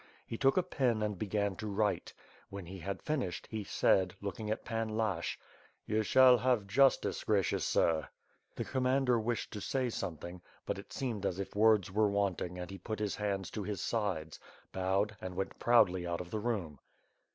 [0.25, 2.11] He took a pen and began to write.
[2.49, 5.37] When he had finished, he said, looking at Pan Lashch:
[5.87, 8.07] ''You shall have justice, gracious sir.''
[8.55, 12.71] The commander wished to say something, but it seemed as if words were wanting and
[12.71, 14.39] he put his hands to his sides,
[14.71, 16.79] bowed and went proudly out of the room.